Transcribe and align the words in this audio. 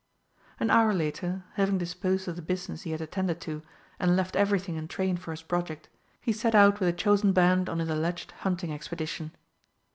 An 0.59 0.71
hour 0.71 0.95
later, 0.95 1.43
having 1.53 1.77
disposed 1.77 2.27
of 2.27 2.35
the 2.35 2.41
business 2.41 2.81
he 2.81 2.89
had 2.89 3.01
attended 3.01 3.39
to 3.41 3.61
and 3.99 4.15
left 4.15 4.35
everything 4.35 4.75
in 4.75 4.87
train 4.87 5.15
for 5.15 5.29
his 5.29 5.43
project, 5.43 5.89
he 6.19 6.33
set 6.33 6.55
out 6.55 6.79
with 6.79 6.89
a 6.89 6.93
chosen 6.93 7.33
band 7.33 7.69
on 7.69 7.77
his 7.77 7.89
alleged 7.91 8.31
hunting 8.41 8.73
expedition. 8.73 9.29